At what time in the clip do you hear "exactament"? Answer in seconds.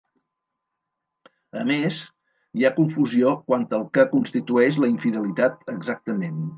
5.81-6.47